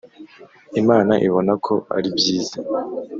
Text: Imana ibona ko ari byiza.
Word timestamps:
Imana 0.81 1.13
ibona 1.27 1.53
ko 1.65 1.73
ari 1.95 2.09
byiza. 2.17 2.57